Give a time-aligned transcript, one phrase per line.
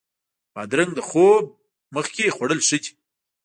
[0.53, 1.55] بادرنګ د خوب نه
[1.95, 2.91] مخکې خوړل ښه دي.